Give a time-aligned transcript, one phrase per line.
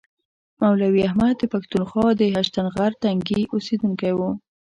[0.61, 4.19] مولوي احمد د پښتونخوا د هشتنغر تنګي اوسیدونکی و.